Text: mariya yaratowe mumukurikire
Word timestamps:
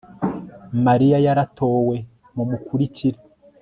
mariya 0.85 1.17
yaratowe 1.25 1.95
mumukurikire 2.35 3.19